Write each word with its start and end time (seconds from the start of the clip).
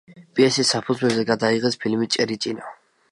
პიესის 0.37 0.69
საფუძველზე 0.75 1.25
გადაიღეს 1.31 1.79
ფილმი 1.85 2.09
ჭრიჭინა. 2.17 2.73